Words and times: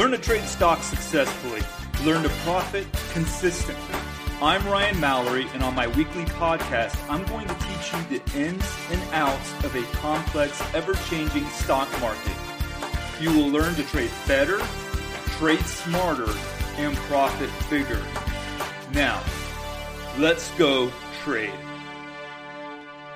Learn 0.00 0.12
to 0.12 0.18
trade 0.18 0.44
stocks 0.44 0.86
successfully. 0.86 1.60
Learn 2.06 2.22
to 2.22 2.30
profit 2.42 2.86
consistently. 3.12 3.94
I'm 4.40 4.66
Ryan 4.66 4.98
Mallory, 4.98 5.46
and 5.52 5.62
on 5.62 5.74
my 5.74 5.88
weekly 5.88 6.24
podcast, 6.24 6.96
I'm 7.10 7.22
going 7.26 7.46
to 7.46 7.54
teach 7.56 7.92
you 7.92 8.18
the 8.18 8.38
ins 8.38 8.64
and 8.90 9.02
outs 9.12 9.52
of 9.62 9.76
a 9.76 9.82
complex, 9.98 10.58
ever 10.74 10.94
changing 11.10 11.46
stock 11.48 11.86
market. 12.00 12.32
You 13.20 13.30
will 13.34 13.48
learn 13.48 13.74
to 13.74 13.82
trade 13.82 14.10
better, 14.26 14.58
trade 15.36 15.66
smarter, 15.66 16.32
and 16.78 16.96
profit 16.96 17.50
bigger. 17.68 18.02
Now, 18.94 19.22
let's 20.18 20.50
go 20.52 20.90
trade. 21.24 21.50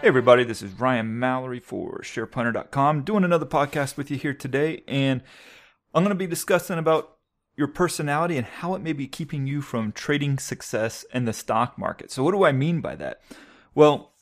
Hey, 0.02 0.08
everybody, 0.08 0.44
this 0.44 0.60
is 0.60 0.78
Ryan 0.78 1.18
Mallory 1.18 1.60
for 1.60 2.02
SharePlanner.com, 2.02 3.04
doing 3.04 3.24
another 3.24 3.46
podcast 3.46 3.96
with 3.96 4.10
you 4.10 4.18
here 4.18 4.34
today. 4.34 4.82
And 4.86 5.22
I'm 5.94 6.02
going 6.02 6.10
to 6.10 6.14
be 6.16 6.26
discussing 6.26 6.78
about 6.78 7.16
your 7.56 7.68
personality 7.68 8.36
and 8.36 8.46
how 8.46 8.74
it 8.74 8.82
may 8.82 8.92
be 8.92 9.06
keeping 9.06 9.46
you 9.46 9.62
from 9.62 9.92
trading 9.92 10.38
success 10.38 11.04
in 11.14 11.24
the 11.24 11.32
stock 11.32 11.78
market. 11.78 12.10
So, 12.10 12.22
what 12.24 12.32
do 12.32 12.44
I 12.44 12.52
mean 12.52 12.80
by 12.80 12.96
that? 12.96 13.20
Well, 13.74 14.12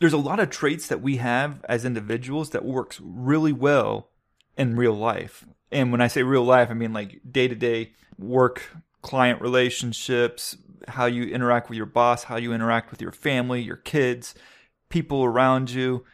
there's 0.00 0.12
a 0.12 0.18
lot 0.18 0.40
of 0.40 0.50
traits 0.50 0.86
that 0.88 1.02
we 1.02 1.18
have 1.18 1.64
as 1.68 1.84
individuals 1.84 2.50
that 2.50 2.64
works 2.64 3.00
really 3.02 3.52
well 3.52 4.08
in 4.56 4.76
real 4.76 4.94
life. 4.94 5.44
And 5.70 5.90
when 5.92 6.00
I 6.00 6.08
say 6.08 6.22
real 6.22 6.44
life, 6.44 6.70
I 6.70 6.74
mean 6.74 6.92
like 6.92 7.20
day 7.30 7.48
to 7.48 7.54
day 7.54 7.92
work, 8.18 8.62
client 9.02 9.40
relationships, 9.40 10.56
how 10.88 11.06
you 11.06 11.24
interact 11.24 11.68
with 11.68 11.76
your 11.76 11.86
boss, 11.86 12.24
how 12.24 12.36
you 12.36 12.52
interact 12.52 12.90
with 12.90 13.02
your 13.02 13.12
family, 13.12 13.60
your 13.60 13.76
kids, 13.76 14.34
people 14.88 15.24
around 15.24 15.70
you, 15.70 16.04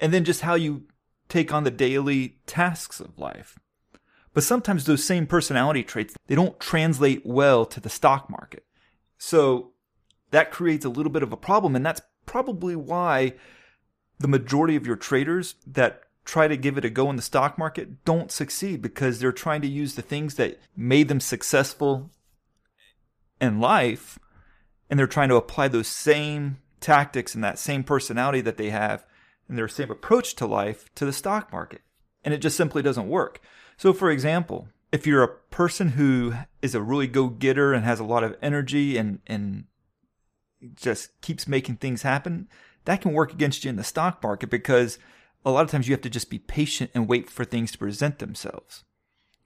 and 0.00 0.12
then 0.12 0.24
just 0.24 0.40
how 0.40 0.54
you 0.54 0.84
take 1.28 1.52
on 1.52 1.64
the 1.64 1.70
daily 1.70 2.38
tasks 2.46 3.00
of 3.00 3.18
life. 3.18 3.58
But 4.34 4.44
sometimes 4.44 4.84
those 4.84 5.04
same 5.04 5.26
personality 5.26 5.82
traits, 5.82 6.14
they 6.26 6.34
don't 6.34 6.60
translate 6.60 7.24
well 7.24 7.64
to 7.66 7.80
the 7.80 7.88
stock 7.88 8.30
market. 8.30 8.64
So 9.16 9.72
that 10.30 10.50
creates 10.50 10.84
a 10.84 10.90
little 10.90 11.10
bit 11.10 11.22
of 11.22 11.32
a 11.32 11.36
problem. 11.36 11.74
And 11.74 11.84
that's 11.84 12.02
probably 12.26 12.76
why 12.76 13.34
the 14.18 14.28
majority 14.28 14.76
of 14.76 14.86
your 14.86 14.96
traders 14.96 15.54
that 15.66 16.02
try 16.24 16.46
to 16.46 16.56
give 16.56 16.76
it 16.76 16.84
a 16.84 16.90
go 16.90 17.08
in 17.08 17.16
the 17.16 17.22
stock 17.22 17.56
market 17.56 18.04
don't 18.04 18.30
succeed 18.30 18.82
because 18.82 19.18
they're 19.18 19.32
trying 19.32 19.62
to 19.62 19.68
use 19.68 19.94
the 19.94 20.02
things 20.02 20.34
that 20.34 20.60
made 20.76 21.08
them 21.08 21.20
successful 21.20 22.10
in 23.40 23.60
life 23.60 24.18
and 24.90 24.98
they're 24.98 25.06
trying 25.06 25.30
to 25.30 25.36
apply 25.36 25.68
those 25.68 25.88
same 25.88 26.58
tactics 26.80 27.34
and 27.34 27.42
that 27.42 27.58
same 27.58 27.82
personality 27.82 28.40
that 28.40 28.56
they 28.56 28.70
have 28.70 29.04
and 29.48 29.56
their 29.56 29.68
same 29.68 29.90
approach 29.90 30.34
to 30.34 30.46
life 30.46 30.92
to 30.94 31.06
the 31.06 31.12
stock 31.12 31.50
market. 31.52 31.80
And 32.28 32.34
it 32.34 32.42
just 32.42 32.58
simply 32.58 32.82
doesn't 32.82 33.08
work. 33.08 33.40
So, 33.78 33.94
for 33.94 34.10
example, 34.10 34.68
if 34.92 35.06
you're 35.06 35.22
a 35.22 35.34
person 35.50 35.92
who 35.92 36.34
is 36.60 36.74
a 36.74 36.82
really 36.82 37.06
go 37.06 37.28
getter 37.28 37.72
and 37.72 37.86
has 37.86 38.00
a 38.00 38.04
lot 38.04 38.22
of 38.22 38.36
energy 38.42 38.98
and, 38.98 39.20
and 39.26 39.64
just 40.74 41.18
keeps 41.22 41.48
making 41.48 41.76
things 41.76 42.02
happen, 42.02 42.46
that 42.84 43.00
can 43.00 43.14
work 43.14 43.32
against 43.32 43.64
you 43.64 43.70
in 43.70 43.76
the 43.76 43.82
stock 43.82 44.22
market 44.22 44.50
because 44.50 44.98
a 45.42 45.50
lot 45.50 45.64
of 45.64 45.70
times 45.70 45.88
you 45.88 45.94
have 45.94 46.02
to 46.02 46.10
just 46.10 46.28
be 46.28 46.38
patient 46.38 46.90
and 46.94 47.08
wait 47.08 47.30
for 47.30 47.46
things 47.46 47.72
to 47.72 47.78
present 47.78 48.18
themselves. 48.18 48.84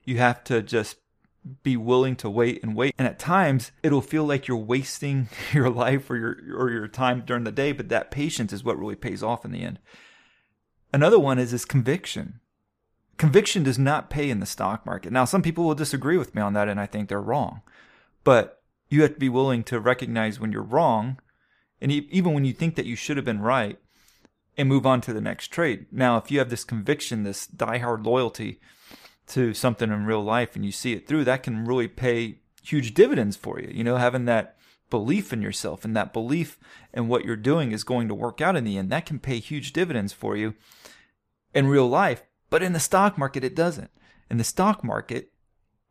You 0.03 0.19
have 0.19 0.43
to 0.43 0.61
just 0.61 0.97
be 1.63 1.77
willing 1.77 2.17
to 2.17 2.29
wait 2.29 2.65
and 2.65 2.75
wait. 2.75 2.97
And 2.99 3.07
at 3.07 3.21
times 3.21 3.71
it'll 3.85 4.01
feel 4.01 4.25
like 4.25 4.49
you're 4.49 4.57
wasting 4.57 5.29
your 5.53 5.71
life 5.71 6.11
or 6.11 6.17
your 6.17 6.37
or 6.59 6.73
your 6.73 6.89
time 6.89 7.23
during 7.25 7.45
the 7.45 7.53
day, 7.53 7.71
but 7.71 7.91
that 7.91 8.11
patience 8.11 8.53
is 8.53 8.65
what 8.65 8.77
really 8.77 8.97
pays 8.97 9.23
off 9.23 9.45
in 9.45 9.53
the 9.53 9.63
end. 9.63 9.79
Another 10.93 11.21
one 11.21 11.39
is 11.39 11.53
this 11.53 11.65
conviction 11.65 12.41
conviction 13.23 13.63
does 13.63 13.79
not 13.79 14.11
pay 14.11 14.31
in 14.31 14.41
the 14.41 14.47
stock 14.47 14.85
market. 14.85 15.13
Now, 15.13 15.25
some 15.25 15.43
people 15.43 15.63
will 15.63 15.77
disagree 15.77 16.19
with 16.19 16.35
me 16.35 16.43
on 16.43 16.55
that, 16.55 16.67
and 16.67 16.81
I 16.81 16.87
think 16.87 17.09
they're 17.09 17.21
wrong. 17.21 17.63
But 18.25 18.61
you 18.89 19.03
have 19.03 19.15
to 19.15 19.21
be 19.21 19.29
willing 19.29 19.63
to 19.63 19.79
recognize 19.79 20.41
when 20.41 20.51
you're 20.51 20.61
wrong, 20.61 21.21
and 21.81 21.93
even 21.93 22.35
when 22.35 22.45
you 22.45 22.53
think 22.53 22.75
that 22.75 22.85
you 22.85 22.97
should 22.97 23.17
have 23.17 23.25
been 23.25 23.41
right, 23.41 23.79
and 24.59 24.69
move 24.69 24.85
on 24.85 25.01
to 25.03 25.13
the 25.13 25.21
next 25.21 25.53
trade. 25.53 25.87
Now, 25.93 26.17
if 26.17 26.33
you 26.33 26.41
have 26.41 26.51
this 26.51 26.65
conviction, 26.65 27.23
this 27.23 27.47
diehard 27.47 28.05
loyalty 28.05 28.59
to 29.29 29.55
something 29.55 29.93
in 29.93 30.05
real 30.05 30.25
life, 30.25 30.57
and 30.57 30.65
you 30.65 30.73
see 30.73 30.93
it 30.93 31.07
through, 31.07 31.23
that 31.23 31.45
can 31.45 31.65
really 31.65 31.87
pay 31.87 32.41
huge 32.61 32.93
dividends 32.93 33.37
for 33.37 33.61
you. 33.61 33.71
You 33.73 33.85
know, 33.85 33.99
having 33.99 34.25
that 34.25 34.57
belief 34.91 35.33
in 35.33 35.43
yourself 35.43 35.85
and 35.85 35.95
that 35.97 36.13
belief 36.13 36.59
in 36.93 37.07
what 37.07 37.25
you're 37.25 37.37
doing 37.37 37.71
is 37.71 37.85
going 37.85 38.09
to 38.09 38.17
work 38.17 38.41
out 38.41 38.57
in 38.57 38.65
the 38.65 38.77
end, 38.77 38.91
that 38.91 39.07
can 39.07 39.21
pay 39.21 39.39
huge 39.39 39.73
dividends 39.73 40.13
for 40.13 40.37
you 40.37 40.55
in 41.55 41.69
real 41.69 41.87
life 41.87 42.25
but 42.53 42.63
in 42.63 42.75
the 42.75 42.81
stock 42.81 43.17
market, 43.17 43.45
it 43.45 43.57
doesn't. 43.57 43.91
In 44.29 44.37
the 44.37 44.45
stock 44.45 44.85
market, 44.85 45.33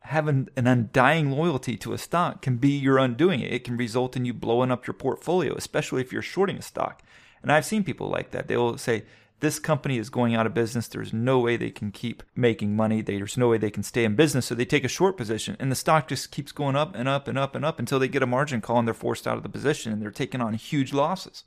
having 0.02 0.48
an 0.56 0.68
undying 0.68 1.32
loyalty 1.32 1.76
to 1.78 1.92
a 1.92 1.98
stock 1.98 2.44
can 2.44 2.58
be 2.58 2.70
your 2.70 3.00
undoing. 3.00 3.40
It 3.40 3.64
can 3.64 3.78
result 3.78 4.16
in 4.16 4.26
you 4.26 4.34
blowing 4.36 4.70
up 4.70 4.86
your 4.86 4.94
portfolio, 4.94 5.56
especially 5.56 6.02
if 6.02 6.14
you're 6.14 6.22
shorting 6.22 6.58
a 6.58 6.62
stock. 6.62 7.02
And 7.42 7.52
I've 7.52 7.66
seen 7.66 7.84
people 7.84 8.10
like 8.10 8.30
that. 8.30 8.48
They 8.48 8.58
will 8.58 8.78
say, 8.78 9.06
this 9.40 9.58
company 9.58 9.98
is 9.98 10.12
going 10.12 10.36
out 10.36 10.46
of 10.46 10.54
business. 10.54 10.88
There's 10.88 11.12
no 11.12 11.40
way 11.40 11.58
they 11.58 11.72
can 11.72 11.92
keep 11.92 12.22
making 12.36 12.76
money. 12.76 13.02
There's 13.02 13.40
no 13.40 13.48
way 13.48 13.58
they 13.58 13.72
can 13.72 13.82
stay 13.82 14.04
in 14.04 14.16
business. 14.16 14.46
So 14.46 14.54
they 14.54 14.64
take 14.64 14.84
a 14.84 14.88
short 14.88 15.18
position 15.18 15.58
and 15.60 15.72
the 15.72 15.76
stock 15.76 16.08
just 16.08 16.30
keeps 16.30 16.52
going 16.52 16.76
up 16.76 16.94
and 16.94 17.10
up 17.10 17.28
and 17.28 17.40
up 17.40 17.56
and 17.56 17.66
up 17.66 17.80
until 17.80 17.98
they 17.98 18.08
get 18.08 18.22
a 18.22 18.28
margin 18.28 18.62
call 18.62 18.78
and 18.78 18.88
they're 18.88 18.94
forced 18.94 19.26
out 19.26 19.36
of 19.38 19.42
the 19.42 19.50
position 19.50 19.92
and 19.92 20.00
they're 20.00 20.12
taking 20.12 20.42
on 20.42 20.54
huge 20.54 20.94
losses. 20.94 21.44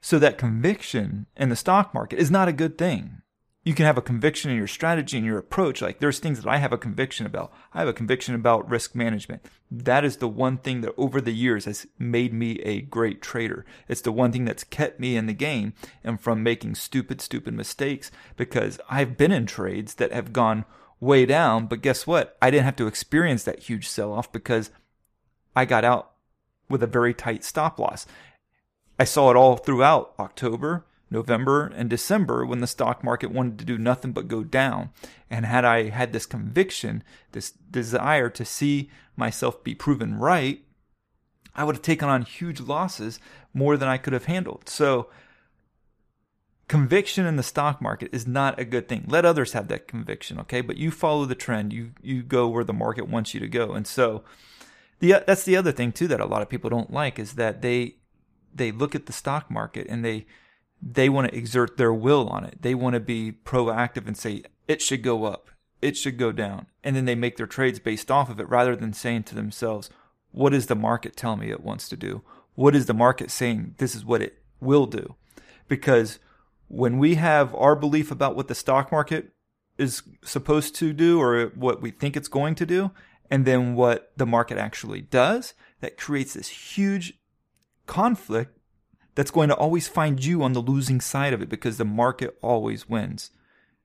So 0.00 0.18
that 0.18 0.38
conviction 0.38 1.26
in 1.36 1.50
the 1.50 1.54
stock 1.54 1.94
market 1.94 2.18
is 2.18 2.32
not 2.32 2.48
a 2.48 2.52
good 2.52 2.76
thing 2.76 3.22
you 3.66 3.74
can 3.74 3.84
have 3.84 3.98
a 3.98 4.02
conviction 4.02 4.48
in 4.48 4.56
your 4.56 4.68
strategy 4.68 5.16
and 5.16 5.26
your 5.26 5.38
approach. 5.38 5.82
Like 5.82 5.98
there's 5.98 6.20
things 6.20 6.40
that 6.40 6.48
I 6.48 6.58
have 6.58 6.72
a 6.72 6.78
conviction 6.78 7.26
about. 7.26 7.52
I 7.74 7.80
have 7.80 7.88
a 7.88 7.92
conviction 7.92 8.36
about 8.36 8.70
risk 8.70 8.94
management. 8.94 9.44
That 9.72 10.04
is 10.04 10.18
the 10.18 10.28
one 10.28 10.58
thing 10.58 10.82
that 10.82 10.94
over 10.96 11.20
the 11.20 11.34
years 11.34 11.64
has 11.64 11.84
made 11.98 12.32
me 12.32 12.60
a 12.60 12.80
great 12.82 13.20
trader. 13.20 13.66
It's 13.88 14.02
the 14.02 14.12
one 14.12 14.30
thing 14.30 14.44
that's 14.44 14.62
kept 14.62 15.00
me 15.00 15.16
in 15.16 15.26
the 15.26 15.32
game 15.32 15.72
and 16.04 16.20
from 16.20 16.44
making 16.44 16.76
stupid, 16.76 17.20
stupid 17.20 17.54
mistakes 17.54 18.12
because 18.36 18.78
I've 18.88 19.16
been 19.16 19.32
in 19.32 19.46
trades 19.46 19.94
that 19.94 20.12
have 20.12 20.32
gone 20.32 20.64
way 21.00 21.26
down. 21.26 21.66
But 21.66 21.82
guess 21.82 22.06
what? 22.06 22.38
I 22.40 22.52
didn't 22.52 22.66
have 22.66 22.76
to 22.76 22.86
experience 22.86 23.42
that 23.42 23.64
huge 23.64 23.88
sell 23.88 24.12
off 24.12 24.30
because 24.30 24.70
I 25.56 25.64
got 25.64 25.84
out 25.84 26.12
with 26.68 26.84
a 26.84 26.86
very 26.86 27.12
tight 27.12 27.42
stop 27.42 27.80
loss. 27.80 28.06
I 28.96 29.02
saw 29.02 29.30
it 29.30 29.36
all 29.36 29.56
throughout 29.56 30.14
October, 30.20 30.85
November 31.10 31.66
and 31.66 31.88
December 31.88 32.44
when 32.44 32.60
the 32.60 32.66
stock 32.66 33.04
market 33.04 33.30
wanted 33.30 33.58
to 33.58 33.64
do 33.64 33.78
nothing 33.78 34.12
but 34.12 34.28
go 34.28 34.42
down. 34.42 34.90
And 35.30 35.46
had 35.46 35.64
I 35.64 35.90
had 35.90 36.12
this 36.12 36.26
conviction, 36.26 37.04
this 37.32 37.50
desire 37.50 38.28
to 38.30 38.44
see 38.44 38.90
myself 39.16 39.62
be 39.62 39.74
proven 39.74 40.16
right, 40.16 40.62
I 41.54 41.64
would 41.64 41.76
have 41.76 41.82
taken 41.82 42.08
on 42.08 42.22
huge 42.22 42.60
losses 42.60 43.18
more 43.54 43.76
than 43.76 43.88
I 43.88 43.98
could 43.98 44.12
have 44.12 44.26
handled. 44.26 44.68
So, 44.68 45.08
conviction 46.68 47.24
in 47.24 47.36
the 47.36 47.42
stock 47.42 47.80
market 47.80 48.10
is 48.12 48.26
not 48.26 48.58
a 48.58 48.64
good 48.64 48.88
thing. 48.88 49.04
Let 49.08 49.24
others 49.24 49.52
have 49.52 49.68
that 49.68 49.88
conviction, 49.88 50.38
okay? 50.40 50.60
But 50.60 50.76
you 50.76 50.90
follow 50.90 51.24
the 51.24 51.34
trend. 51.34 51.72
You 51.72 51.92
you 52.02 52.22
go 52.22 52.48
where 52.48 52.64
the 52.64 52.72
market 52.72 53.08
wants 53.08 53.32
you 53.32 53.40
to 53.40 53.48
go. 53.48 53.72
And 53.72 53.86
so, 53.86 54.22
the 54.98 55.22
that's 55.26 55.44
the 55.44 55.56
other 55.56 55.72
thing 55.72 55.92
too 55.92 56.08
that 56.08 56.20
a 56.20 56.26
lot 56.26 56.42
of 56.42 56.48
people 56.48 56.68
don't 56.68 56.92
like 56.92 57.18
is 57.18 57.34
that 57.34 57.62
they 57.62 57.96
they 58.54 58.72
look 58.72 58.94
at 58.94 59.06
the 59.06 59.12
stock 59.12 59.50
market 59.50 59.86
and 59.88 60.04
they 60.04 60.26
they 60.80 61.08
want 61.08 61.28
to 61.28 61.36
exert 61.36 61.76
their 61.76 61.92
will 61.92 62.28
on 62.28 62.44
it. 62.44 62.58
They 62.60 62.74
want 62.74 62.94
to 62.94 63.00
be 63.00 63.32
proactive 63.32 64.06
and 64.06 64.16
say, 64.16 64.42
it 64.68 64.82
should 64.82 65.02
go 65.02 65.24
up, 65.24 65.50
it 65.80 65.96
should 65.96 66.18
go 66.18 66.32
down. 66.32 66.66
And 66.84 66.94
then 66.94 67.04
they 67.04 67.14
make 67.14 67.36
their 67.36 67.46
trades 67.46 67.78
based 67.78 68.10
off 68.10 68.30
of 68.30 68.40
it 68.40 68.48
rather 68.48 68.76
than 68.76 68.92
saying 68.92 69.24
to 69.24 69.34
themselves, 69.34 69.90
what 70.32 70.50
does 70.50 70.66
the 70.66 70.74
market 70.74 71.16
tell 71.16 71.36
me 71.36 71.50
it 71.50 71.62
wants 71.62 71.88
to 71.88 71.96
do? 71.96 72.22
What 72.54 72.74
is 72.74 72.86
the 72.86 72.94
market 72.94 73.30
saying 73.30 73.74
this 73.78 73.94
is 73.94 74.04
what 74.04 74.22
it 74.22 74.42
will 74.60 74.86
do? 74.86 75.14
Because 75.68 76.18
when 76.68 76.98
we 76.98 77.14
have 77.14 77.54
our 77.54 77.76
belief 77.76 78.10
about 78.10 78.36
what 78.36 78.48
the 78.48 78.54
stock 78.54 78.90
market 78.92 79.32
is 79.78 80.02
supposed 80.22 80.74
to 80.76 80.92
do 80.92 81.20
or 81.20 81.46
what 81.54 81.82
we 81.82 81.90
think 81.90 82.16
it's 82.16 82.28
going 82.28 82.54
to 82.56 82.66
do, 82.66 82.90
and 83.30 83.44
then 83.44 83.74
what 83.74 84.12
the 84.16 84.26
market 84.26 84.56
actually 84.56 85.00
does, 85.00 85.54
that 85.80 85.98
creates 85.98 86.34
this 86.34 86.48
huge 86.48 87.14
conflict 87.86 88.55
that's 89.16 89.32
going 89.32 89.48
to 89.48 89.56
always 89.56 89.88
find 89.88 90.24
you 90.24 90.44
on 90.44 90.52
the 90.52 90.60
losing 90.60 91.00
side 91.00 91.32
of 91.32 91.42
it 91.42 91.48
because 91.48 91.78
the 91.78 91.84
market 91.84 92.36
always 92.42 92.88
wins. 92.88 93.30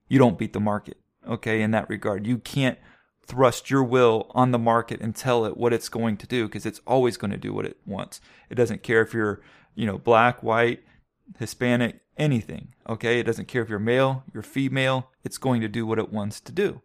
You 0.07 0.19
don't 0.19 0.38
beat 0.38 0.54
the 0.54 0.60
market, 0.60 0.98
okay, 1.28 1.62
in 1.62 1.72
that 1.72 1.89
regard. 1.89 2.28
You 2.28 2.38
can't 2.38 2.78
thrust 3.25 3.72
your 3.72 3.83
will 3.83 4.30
on 4.36 4.51
the 4.51 4.60
market 4.60 5.00
and 5.00 5.16
tell 5.16 5.45
it 5.45 5.56
what 5.56 5.72
it's 5.72 5.88
going 5.88 6.18
to 6.18 6.28
do 6.28 6.48
because 6.48 6.66
it's 6.66 6.81
always 6.86 7.16
going 7.16 7.31
to 7.31 7.38
do 7.38 7.54
what 7.54 7.66
it 7.66 7.78
wants. 7.86 8.19
It 8.50 8.56
doesn't 8.56 8.83
care 8.83 9.01
if 9.01 9.13
you're, 9.13 9.42
you 9.74 9.86
know, 9.86 9.98
black, 9.98 10.44
white, 10.44 10.83
Hispanic, 11.39 12.01
anything, 12.18 12.74
okay? 12.89 13.19
It 13.19 13.24
doesn't 13.24 13.48
care 13.48 13.62
if 13.62 13.69
you're 13.69 13.80
male, 13.80 14.25
you're 14.34 14.44
female, 14.44 15.12
it's 15.24 15.38
going 15.38 15.62
to 15.62 15.69
do 15.69 15.86
what 15.86 15.98
it 15.98 16.12
wants 16.12 16.42
to 16.42 16.51
do. 16.51 16.81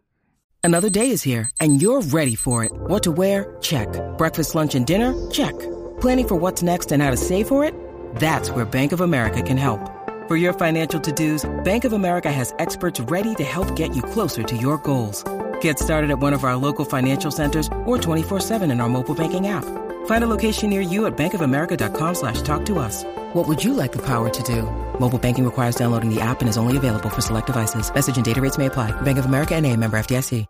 Another 0.63 0.89
day 0.89 1.09
is 1.09 1.23
here 1.23 1.49
and 1.59 1.81
you're 1.81 2.01
ready 2.01 2.35
for 2.35 2.63
it. 2.63 2.71
What 2.71 3.03
to 3.03 3.11
wear? 3.11 3.57
Check. 3.61 3.89
Breakfast, 4.17 4.55
lunch, 4.55 4.73
and 4.75 4.87
dinner? 4.87 5.13
Check. 5.31 5.53
Planning 5.99 6.27
for 6.29 6.35
what's 6.35 6.63
next 6.63 6.93
and 6.93 7.03
how 7.03 7.11
to 7.11 7.17
save 7.17 7.49
for 7.49 7.65
it? 7.65 7.73
That's 8.17 8.49
where 8.49 8.65
Bank 8.65 8.93
of 8.93 9.01
America 9.01 9.43
can 9.43 9.57
help. 9.57 9.79
For 10.27 10.35
your 10.35 10.51
financial 10.51 10.99
to-dos, 10.99 11.45
Bank 11.63 11.85
of 11.85 11.93
America 11.93 12.31
has 12.31 12.53
experts 12.57 12.99
ready 12.99 13.33
to 13.35 13.43
help 13.43 13.75
get 13.77 13.95
you 13.95 14.01
closer 14.01 14.43
to 14.43 14.57
your 14.57 14.77
goals. 14.79 15.23
Get 15.61 15.79
started 15.79 16.09
at 16.09 16.19
one 16.19 16.33
of 16.33 16.43
our 16.43 16.57
local 16.57 16.83
financial 16.83 17.31
centers 17.31 17.67
or 17.85 17.97
24-7 17.97 18.69
in 18.69 18.81
our 18.81 18.89
mobile 18.89 19.15
banking 19.15 19.47
app. 19.47 19.63
Find 20.07 20.23
a 20.23 20.27
location 20.27 20.69
near 20.69 20.81
you 20.81 21.05
at 21.05 21.15
bankofamerica.com 21.15 22.15
slash 22.15 22.41
talk 22.41 22.65
to 22.65 22.79
us. 22.79 23.05
What 23.33 23.47
would 23.47 23.63
you 23.63 23.73
like 23.73 23.93
the 23.93 24.05
power 24.05 24.29
to 24.29 24.43
do? 24.43 24.63
Mobile 24.99 25.19
banking 25.19 25.45
requires 25.45 25.75
downloading 25.75 26.13
the 26.13 26.19
app 26.19 26.41
and 26.41 26.49
is 26.49 26.57
only 26.57 26.75
available 26.75 27.09
for 27.09 27.21
select 27.21 27.45
devices. 27.47 27.93
Message 27.93 28.15
and 28.17 28.25
data 28.25 28.41
rates 28.41 28.57
may 28.57 28.65
apply. 28.65 28.99
Bank 29.01 29.19
of 29.19 29.25
America 29.25 29.55
and 29.55 29.65
a 29.65 29.75
member 29.77 29.97
FDIC. 29.97 30.45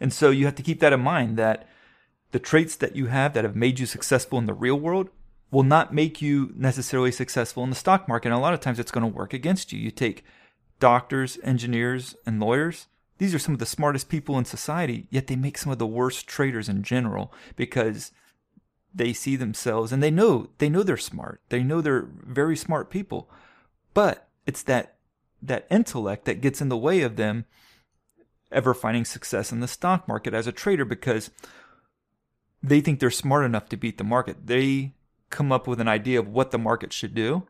And 0.00 0.12
so 0.12 0.30
you 0.30 0.46
have 0.46 0.54
to 0.56 0.62
keep 0.62 0.80
that 0.80 0.92
in 0.92 1.00
mind 1.00 1.36
that 1.36 1.68
the 2.32 2.38
traits 2.38 2.76
that 2.76 2.96
you 2.96 3.06
have 3.06 3.34
that 3.34 3.44
have 3.44 3.56
made 3.56 3.78
you 3.78 3.86
successful 3.86 4.38
in 4.38 4.46
the 4.46 4.54
real 4.54 4.76
world 4.76 5.10
will 5.56 5.62
not 5.62 5.94
make 5.94 6.20
you 6.20 6.52
necessarily 6.54 7.10
successful 7.10 7.64
in 7.64 7.70
the 7.70 7.76
stock 7.76 8.06
market. 8.06 8.28
And 8.28 8.36
a 8.36 8.38
lot 8.38 8.52
of 8.52 8.60
times 8.60 8.78
it's 8.78 8.90
going 8.90 9.10
to 9.10 9.18
work 9.18 9.32
against 9.32 9.72
you. 9.72 9.78
You 9.78 9.90
take 9.90 10.22
doctors, 10.80 11.38
engineers, 11.42 12.14
and 12.26 12.38
lawyers. 12.38 12.88
These 13.16 13.34
are 13.34 13.38
some 13.38 13.54
of 13.54 13.58
the 13.58 13.64
smartest 13.64 14.10
people 14.10 14.36
in 14.36 14.44
society, 14.44 15.06
yet 15.08 15.28
they 15.28 15.34
make 15.34 15.56
some 15.56 15.72
of 15.72 15.78
the 15.78 15.86
worst 15.86 16.26
traders 16.26 16.68
in 16.68 16.82
general 16.82 17.32
because 17.56 18.12
they 18.94 19.14
see 19.14 19.34
themselves 19.34 19.92
and 19.92 20.02
they 20.02 20.10
know 20.10 20.50
they 20.58 20.68
know 20.68 20.82
they're 20.82 20.98
smart. 20.98 21.40
They 21.48 21.62
know 21.62 21.80
they're 21.80 22.06
very 22.06 22.54
smart 22.54 22.90
people. 22.90 23.30
But 23.94 24.28
it's 24.44 24.62
that 24.64 24.96
that 25.40 25.66
intellect 25.70 26.26
that 26.26 26.42
gets 26.42 26.60
in 26.60 26.68
the 26.68 26.76
way 26.76 27.00
of 27.00 27.16
them 27.16 27.46
ever 28.52 28.74
finding 28.74 29.06
success 29.06 29.52
in 29.52 29.60
the 29.60 29.68
stock 29.68 30.06
market 30.06 30.34
as 30.34 30.46
a 30.46 30.52
trader 30.52 30.84
because 30.84 31.30
they 32.62 32.82
think 32.82 33.00
they're 33.00 33.10
smart 33.10 33.46
enough 33.46 33.70
to 33.70 33.78
beat 33.78 33.96
the 33.96 34.04
market. 34.04 34.48
They 34.48 34.92
come 35.30 35.52
up 35.52 35.66
with 35.66 35.80
an 35.80 35.88
idea 35.88 36.18
of 36.18 36.28
what 36.28 36.50
the 36.50 36.58
market 36.58 36.92
should 36.92 37.14
do 37.14 37.46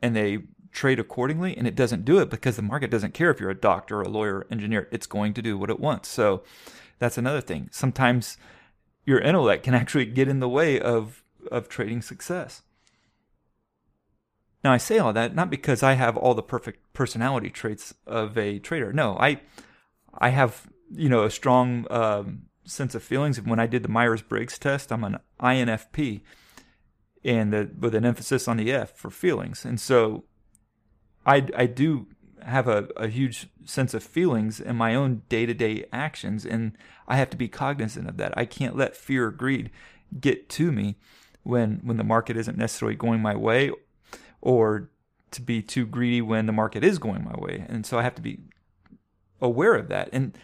and 0.00 0.14
they 0.14 0.38
trade 0.72 1.00
accordingly 1.00 1.56
and 1.56 1.66
it 1.66 1.74
doesn't 1.74 2.04
do 2.04 2.18
it 2.18 2.28
because 2.28 2.56
the 2.56 2.62
market 2.62 2.90
doesn't 2.90 3.14
care 3.14 3.30
if 3.30 3.40
you're 3.40 3.50
a 3.50 3.54
doctor, 3.54 4.02
a 4.02 4.08
lawyer, 4.08 4.46
engineer. 4.50 4.88
It's 4.92 5.06
going 5.06 5.32
to 5.34 5.42
do 5.42 5.56
what 5.56 5.70
it 5.70 5.80
wants. 5.80 6.08
So 6.08 6.42
that's 6.98 7.18
another 7.18 7.40
thing. 7.40 7.68
Sometimes 7.72 8.36
your 9.04 9.18
intellect 9.20 9.64
can 9.64 9.74
actually 9.74 10.04
get 10.06 10.28
in 10.28 10.40
the 10.40 10.48
way 10.48 10.78
of 10.78 11.22
of 11.50 11.68
trading 11.68 12.02
success. 12.02 12.62
Now 14.64 14.72
I 14.72 14.78
say 14.78 14.98
all 14.98 15.12
that 15.12 15.34
not 15.34 15.48
because 15.48 15.82
I 15.82 15.94
have 15.94 16.16
all 16.16 16.34
the 16.34 16.42
perfect 16.42 16.92
personality 16.92 17.50
traits 17.50 17.94
of 18.06 18.36
a 18.36 18.58
trader. 18.58 18.92
No, 18.92 19.16
I 19.18 19.40
I 20.18 20.30
have 20.30 20.66
you 20.92 21.08
know 21.08 21.24
a 21.24 21.30
strong 21.30 21.86
um, 21.90 22.42
sense 22.64 22.94
of 22.94 23.02
feelings. 23.02 23.40
When 23.40 23.60
I 23.60 23.66
did 23.66 23.82
the 23.82 23.88
Myers 23.88 24.22
Briggs 24.22 24.58
test, 24.58 24.92
I'm 24.92 25.04
an 25.04 25.18
INFP, 25.40 26.22
and 27.26 27.52
the, 27.52 27.70
with 27.78 27.94
an 27.94 28.04
emphasis 28.04 28.46
on 28.46 28.56
the 28.56 28.72
F 28.72 28.96
for 28.96 29.10
feelings. 29.10 29.64
And 29.64 29.80
so 29.80 30.24
I 31.26 31.46
I 31.54 31.66
do 31.66 32.06
have 32.42 32.68
a, 32.68 32.88
a 32.96 33.08
huge 33.08 33.48
sense 33.64 33.92
of 33.92 34.02
feelings 34.04 34.60
in 34.60 34.76
my 34.76 34.94
own 34.94 35.22
day 35.28 35.44
to 35.44 35.52
day 35.52 35.84
actions, 35.92 36.46
and 36.46 36.78
I 37.08 37.16
have 37.16 37.28
to 37.30 37.36
be 37.36 37.48
cognizant 37.48 38.08
of 38.08 38.16
that. 38.18 38.32
I 38.38 38.44
can't 38.44 38.76
let 38.76 38.96
fear 38.96 39.26
or 39.26 39.30
greed 39.32 39.70
get 40.20 40.48
to 40.50 40.70
me 40.70 40.96
when 41.42 41.80
when 41.82 41.96
the 41.96 42.04
market 42.04 42.36
isn't 42.36 42.56
necessarily 42.56 42.96
going 42.96 43.20
my 43.20 43.34
way, 43.34 43.72
or 44.40 44.90
to 45.32 45.42
be 45.42 45.60
too 45.60 45.84
greedy 45.84 46.22
when 46.22 46.46
the 46.46 46.52
market 46.52 46.84
is 46.84 46.98
going 46.98 47.24
my 47.24 47.34
way. 47.36 47.66
And 47.68 47.84
so 47.84 47.98
I 47.98 48.02
have 48.04 48.14
to 48.14 48.22
be 48.22 48.38
aware 49.40 49.74
of 49.74 49.88
that. 49.88 50.08
And 50.12 50.38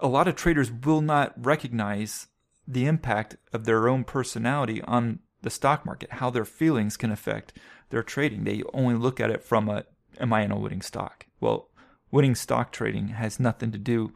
a 0.00 0.08
lot 0.08 0.26
of 0.26 0.34
traders 0.34 0.72
will 0.72 1.02
not 1.02 1.34
recognize 1.36 2.28
the 2.66 2.86
impact 2.86 3.36
of 3.52 3.66
their 3.66 3.86
own 3.86 4.04
personality 4.04 4.80
on 4.82 5.18
the 5.44 5.50
stock 5.50 5.86
market, 5.86 6.14
how 6.14 6.30
their 6.30 6.44
feelings 6.44 6.96
can 6.96 7.12
affect 7.12 7.52
their 7.90 8.02
trading. 8.02 8.44
They 8.44 8.62
only 8.72 8.96
look 8.96 9.20
at 9.20 9.30
it 9.30 9.44
from 9.44 9.68
a 9.68 9.84
am 10.18 10.32
I 10.32 10.42
in 10.42 10.50
a 10.50 10.58
winning 10.58 10.82
stock? 10.82 11.26
Well, 11.40 11.68
winning 12.10 12.34
stock 12.34 12.72
trading 12.72 13.08
has 13.08 13.38
nothing 13.38 13.70
to 13.72 13.78
do 13.78 14.12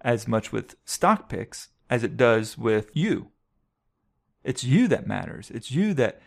as 0.00 0.28
much 0.28 0.52
with 0.52 0.76
stock 0.84 1.28
picks 1.28 1.68
as 1.90 2.04
it 2.04 2.16
does 2.16 2.56
with 2.56 2.90
you. 2.94 3.30
It's 4.44 4.64
you 4.64 4.88
that 4.88 5.06
matters. 5.06 5.50
It's 5.50 5.70
you 5.70 5.94
that 5.94 6.20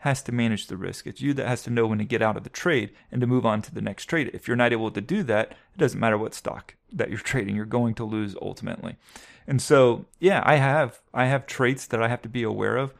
has 0.00 0.22
to 0.22 0.32
manage 0.32 0.66
the 0.66 0.76
risk. 0.76 1.06
It's 1.06 1.20
you 1.20 1.32
that 1.34 1.46
has 1.46 1.62
to 1.62 1.70
know 1.70 1.86
when 1.86 1.98
to 1.98 2.04
get 2.04 2.22
out 2.22 2.36
of 2.36 2.42
the 2.42 2.50
trade 2.50 2.90
and 3.10 3.20
to 3.20 3.26
move 3.26 3.46
on 3.46 3.62
to 3.62 3.74
the 3.74 3.80
next 3.80 4.06
trade. 4.06 4.30
If 4.34 4.48
you're 4.48 4.56
not 4.56 4.72
able 4.72 4.90
to 4.90 5.00
do 5.00 5.22
that, 5.24 5.52
it 5.52 5.78
doesn't 5.78 6.00
matter 6.00 6.18
what 6.18 6.34
stock 6.34 6.74
that 6.92 7.10
you're 7.10 7.18
trading, 7.32 7.54
you're 7.54 7.64
going 7.64 7.94
to 7.94 8.04
lose 8.04 8.34
ultimately. 8.42 8.96
And 9.46 9.62
so, 9.62 10.06
yeah, 10.18 10.42
I 10.44 10.56
have 10.56 11.00
I 11.12 11.26
have 11.26 11.46
traits 11.46 11.86
that 11.86 12.02
I 12.02 12.08
have 12.08 12.22
to 12.22 12.28
be 12.28 12.42
aware 12.42 12.76
of. 12.76 12.94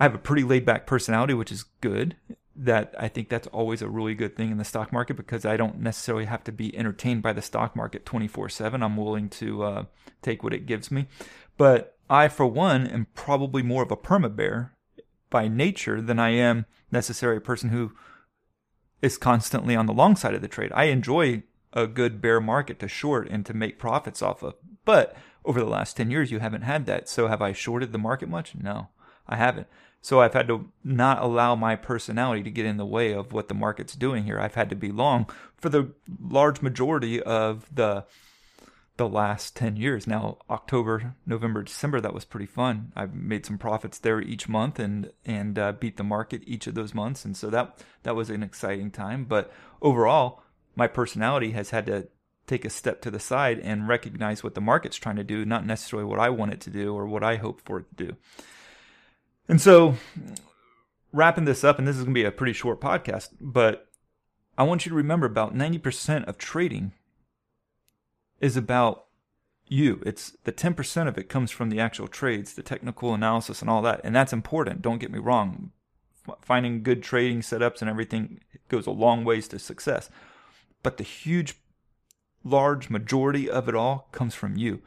I 0.00 0.04
have 0.04 0.14
a 0.14 0.18
pretty 0.18 0.42
laid 0.42 0.64
back 0.64 0.86
personality, 0.86 1.34
which 1.34 1.52
is 1.52 1.64
good 1.82 2.16
that 2.56 2.94
I 2.98 3.08
think 3.08 3.28
that's 3.28 3.46
always 3.48 3.80
a 3.82 3.88
really 3.88 4.14
good 4.14 4.36
thing 4.36 4.50
in 4.50 4.58
the 4.58 4.64
stock 4.64 4.92
market 4.92 5.16
because 5.16 5.44
I 5.44 5.56
don't 5.56 5.80
necessarily 5.80 6.24
have 6.24 6.42
to 6.44 6.52
be 6.52 6.76
entertained 6.76 7.22
by 7.22 7.32
the 7.32 7.42
stock 7.42 7.76
market 7.76 8.04
24 8.04 8.48
7. 8.48 8.82
I'm 8.82 8.96
willing 8.96 9.28
to 9.30 9.62
uh, 9.62 9.84
take 10.22 10.42
what 10.42 10.54
it 10.54 10.66
gives 10.66 10.90
me. 10.90 11.06
But 11.56 11.98
I, 12.08 12.28
for 12.28 12.46
one, 12.46 12.86
am 12.86 13.06
probably 13.14 13.62
more 13.62 13.82
of 13.82 13.92
a 13.92 13.96
perma 13.96 14.34
bear 14.34 14.74
by 15.28 15.48
nature 15.48 16.00
than 16.00 16.18
I 16.18 16.30
am 16.30 16.66
necessarily 16.90 17.36
a 17.38 17.42
person 17.42 17.70
who 17.70 17.92
is 19.00 19.16
constantly 19.16 19.76
on 19.76 19.86
the 19.86 19.92
long 19.92 20.16
side 20.16 20.34
of 20.34 20.42
the 20.42 20.48
trade. 20.48 20.72
I 20.74 20.84
enjoy 20.84 21.44
a 21.72 21.86
good 21.86 22.20
bear 22.20 22.40
market 22.40 22.78
to 22.80 22.88
short 22.88 23.28
and 23.30 23.46
to 23.46 23.54
make 23.54 23.78
profits 23.78 24.22
off 24.22 24.42
of. 24.42 24.54
But 24.84 25.16
over 25.44 25.60
the 25.60 25.66
last 25.66 25.96
10 25.96 26.10
years, 26.10 26.30
you 26.30 26.40
haven't 26.40 26.62
had 26.62 26.86
that. 26.86 27.08
So 27.08 27.28
have 27.28 27.40
I 27.40 27.52
shorted 27.52 27.92
the 27.92 27.98
market 27.98 28.28
much? 28.28 28.54
No, 28.54 28.88
I 29.30 29.36
haven't. 29.36 29.68
So 30.02 30.20
I've 30.20 30.34
had 30.34 30.48
to 30.48 30.70
not 30.82 31.22
allow 31.22 31.54
my 31.54 31.76
personality 31.76 32.42
to 32.42 32.50
get 32.50 32.66
in 32.66 32.78
the 32.78 32.86
way 32.86 33.12
of 33.12 33.32
what 33.32 33.48
the 33.48 33.54
market's 33.54 33.94
doing 33.94 34.24
here. 34.24 34.40
I've 34.40 34.54
had 34.54 34.70
to 34.70 34.76
be 34.76 34.90
long 34.90 35.26
for 35.56 35.68
the 35.68 35.92
large 36.20 36.60
majority 36.60 37.22
of 37.22 37.74
the 37.74 38.04
the 38.96 39.08
last 39.08 39.56
10 39.56 39.76
years. 39.76 40.06
Now, 40.06 40.36
October, 40.50 41.14
November, 41.24 41.62
December, 41.62 42.02
that 42.02 42.12
was 42.12 42.26
pretty 42.26 42.44
fun. 42.44 42.92
I've 42.94 43.14
made 43.14 43.46
some 43.46 43.56
profits 43.56 43.98
there 43.98 44.20
each 44.20 44.46
month 44.46 44.78
and 44.78 45.10
and 45.24 45.58
uh, 45.58 45.72
beat 45.72 45.96
the 45.96 46.04
market 46.04 46.42
each 46.44 46.66
of 46.66 46.74
those 46.74 46.92
months, 46.92 47.24
and 47.24 47.34
so 47.34 47.48
that 47.48 47.82
that 48.02 48.16
was 48.16 48.28
an 48.28 48.42
exciting 48.42 48.90
time. 48.90 49.24
But 49.24 49.50
overall, 49.80 50.42
my 50.76 50.86
personality 50.86 51.52
has 51.52 51.70
had 51.70 51.86
to 51.86 52.08
take 52.46 52.64
a 52.64 52.70
step 52.70 53.00
to 53.02 53.10
the 53.10 53.20
side 53.20 53.58
and 53.60 53.88
recognize 53.88 54.42
what 54.42 54.54
the 54.54 54.60
market's 54.60 54.96
trying 54.96 55.16
to 55.16 55.24
do, 55.24 55.44
not 55.44 55.64
necessarily 55.64 56.04
what 56.04 56.18
I 56.18 56.28
want 56.30 56.52
it 56.52 56.60
to 56.62 56.70
do 56.70 56.94
or 56.94 57.06
what 57.06 57.22
I 57.22 57.36
hope 57.36 57.60
for 57.64 57.78
it 57.78 57.86
to 57.96 58.06
do. 58.06 58.16
And 59.50 59.60
so, 59.60 59.96
wrapping 61.12 61.44
this 61.44 61.64
up, 61.64 61.80
and 61.80 61.88
this 61.88 61.96
is 61.96 62.04
going 62.04 62.14
to 62.14 62.20
be 62.20 62.24
a 62.24 62.30
pretty 62.30 62.52
short 62.52 62.80
podcast, 62.80 63.30
but 63.40 63.88
I 64.56 64.62
want 64.62 64.86
you 64.86 64.90
to 64.90 64.96
remember 64.96 65.26
about 65.26 65.56
90% 65.56 66.24
of 66.26 66.38
trading 66.38 66.92
is 68.40 68.56
about 68.56 69.06
you. 69.66 70.04
It's 70.06 70.36
the 70.44 70.52
10% 70.52 71.08
of 71.08 71.18
it 71.18 71.28
comes 71.28 71.50
from 71.50 71.68
the 71.68 71.80
actual 71.80 72.06
trades, 72.06 72.54
the 72.54 72.62
technical 72.62 73.12
analysis, 73.12 73.60
and 73.60 73.68
all 73.68 73.82
that. 73.82 74.00
And 74.04 74.14
that's 74.14 74.32
important. 74.32 74.82
Don't 74.82 75.00
get 75.00 75.10
me 75.10 75.18
wrong. 75.18 75.72
Finding 76.40 76.84
good 76.84 77.02
trading 77.02 77.40
setups 77.40 77.80
and 77.80 77.90
everything 77.90 78.38
goes 78.68 78.86
a 78.86 78.92
long 78.92 79.24
ways 79.24 79.48
to 79.48 79.58
success. 79.58 80.10
But 80.84 80.96
the 80.96 81.02
huge, 81.02 81.56
large 82.44 82.88
majority 82.88 83.50
of 83.50 83.68
it 83.68 83.74
all 83.74 84.10
comes 84.12 84.36
from 84.36 84.56
you 84.56 84.80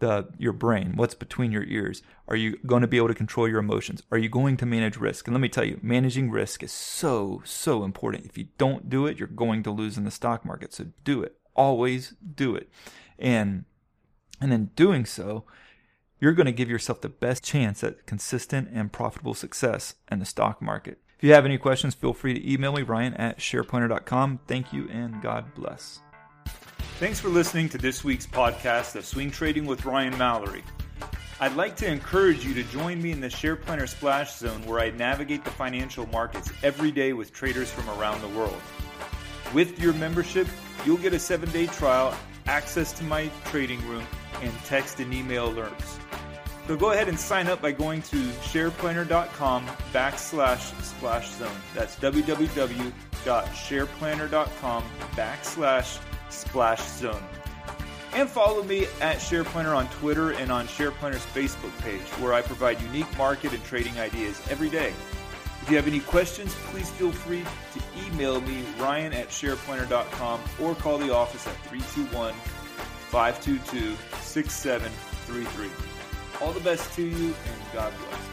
the 0.00 0.28
your 0.36 0.52
brain 0.52 0.94
what's 0.96 1.14
between 1.14 1.52
your 1.52 1.62
ears. 1.64 2.02
Are 2.26 2.36
you 2.36 2.58
going 2.66 2.82
to 2.82 2.88
be 2.88 2.96
able 2.96 3.08
to 3.08 3.14
control 3.14 3.48
your 3.48 3.60
emotions? 3.60 4.02
Are 4.10 4.18
you 4.18 4.28
going 4.28 4.56
to 4.58 4.66
manage 4.66 4.96
risk? 4.96 5.26
And 5.26 5.34
let 5.34 5.40
me 5.40 5.48
tell 5.48 5.64
you 5.64 5.78
managing 5.82 6.30
risk 6.30 6.62
is 6.62 6.72
so 6.72 7.42
so 7.44 7.84
important. 7.84 8.26
If 8.26 8.36
you 8.36 8.48
don't 8.58 8.90
do 8.90 9.06
it 9.06 9.18
you're 9.18 9.28
going 9.28 9.62
to 9.62 9.70
lose 9.70 9.96
in 9.96 10.04
the 10.04 10.10
stock 10.10 10.44
market. 10.44 10.74
So 10.74 10.86
do 11.04 11.22
it. 11.22 11.36
Always 11.54 12.14
do 12.34 12.56
it. 12.56 12.68
And 13.18 13.64
and 14.40 14.52
in 14.52 14.66
doing 14.76 15.04
so 15.06 15.44
you're 16.18 16.32
going 16.32 16.46
to 16.46 16.52
give 16.52 16.68
yourself 16.68 17.00
the 17.00 17.08
best 17.08 17.42
chance 17.42 17.82
at 17.82 18.06
consistent 18.06 18.68
and 18.72 18.92
profitable 18.92 19.32
success 19.32 19.94
in 20.10 20.18
the 20.18 20.26
stock 20.26 20.60
market. 20.60 20.98
If 21.16 21.24
you 21.24 21.32
have 21.34 21.44
any 21.44 21.58
questions 21.58 21.94
feel 21.94 22.14
free 22.14 22.34
to 22.34 22.52
email 22.52 22.72
me 22.72 22.82
ryan 22.82 23.14
at 23.14 23.38
shareplanner.com 23.38 24.40
thank 24.46 24.72
you 24.72 24.88
and 24.88 25.20
god 25.20 25.54
bless 25.54 26.00
Thanks 27.00 27.18
for 27.18 27.30
listening 27.30 27.70
to 27.70 27.78
this 27.78 28.04
week's 28.04 28.26
podcast 28.26 28.94
of 28.94 29.06
Swing 29.06 29.30
Trading 29.30 29.64
with 29.64 29.86
Ryan 29.86 30.18
Mallory. 30.18 30.62
I'd 31.40 31.56
like 31.56 31.74
to 31.76 31.86
encourage 31.86 32.44
you 32.44 32.52
to 32.52 32.62
join 32.64 33.00
me 33.00 33.10
in 33.10 33.22
the 33.22 33.28
SharePlanner 33.28 33.88
Splash 33.88 34.36
Zone 34.36 34.66
where 34.66 34.80
I 34.80 34.90
navigate 34.90 35.42
the 35.42 35.50
financial 35.50 36.04
markets 36.08 36.52
every 36.62 36.90
day 36.90 37.14
with 37.14 37.32
traders 37.32 37.70
from 37.70 37.88
around 37.98 38.20
the 38.20 38.28
world. 38.28 38.60
With 39.54 39.80
your 39.80 39.94
membership, 39.94 40.46
you'll 40.84 40.98
get 40.98 41.14
a 41.14 41.18
seven 41.18 41.50
day 41.52 41.68
trial, 41.68 42.14
access 42.44 42.92
to 42.92 43.02
my 43.04 43.30
trading 43.46 43.80
room, 43.88 44.06
and 44.42 44.52
text 44.66 45.00
and 45.00 45.14
email 45.14 45.50
alerts. 45.50 45.96
So 46.66 46.76
go 46.76 46.90
ahead 46.90 47.08
and 47.08 47.18
sign 47.18 47.46
up 47.46 47.62
by 47.62 47.72
going 47.72 48.02
to 48.02 48.18
shareplanner.com 48.18 49.66
backslash 49.94 50.82
splash 50.82 51.30
zone. 51.30 51.48
That's 51.74 51.96
www.shareplanner.com 51.96 54.84
backslash 55.16 55.98
splash 56.30 56.82
zone. 56.82 57.22
And 58.12 58.28
follow 58.28 58.62
me 58.62 58.86
at 59.00 59.18
SharePlanner 59.18 59.76
on 59.76 59.88
Twitter 59.90 60.32
and 60.32 60.50
on 60.50 60.66
SharePlanner's 60.66 61.24
Facebook 61.26 61.76
page, 61.82 62.02
where 62.20 62.32
I 62.32 62.42
provide 62.42 62.80
unique 62.80 63.16
market 63.16 63.52
and 63.52 63.62
trading 63.64 63.98
ideas 64.00 64.40
every 64.50 64.68
day. 64.68 64.92
If 65.62 65.70
you 65.70 65.76
have 65.76 65.86
any 65.86 66.00
questions, 66.00 66.54
please 66.70 66.90
feel 66.90 67.12
free 67.12 67.44
to 67.44 68.06
email 68.06 68.40
me, 68.40 68.64
ryan 68.78 69.12
at 69.12 69.28
shareplanner.com, 69.28 70.40
or 70.60 70.74
call 70.74 70.98
the 70.98 71.14
office 71.14 71.46
at 71.46 71.54
321 71.68 72.32
522 73.10 73.96
6733. 74.20 75.70
All 76.40 76.52
the 76.52 76.60
best 76.60 76.92
to 76.94 77.02
you, 77.02 77.26
and 77.26 77.72
God 77.72 77.92
bless. 78.08 78.29